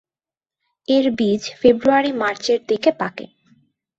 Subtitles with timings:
[0.87, 3.25] এর বীজ ফেব্রুয়ারি-মার্চের দিকে পাকে।